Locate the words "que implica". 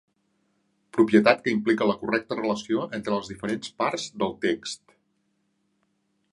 1.47-1.89